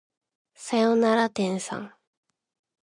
[0.55, 1.93] さよなら天さん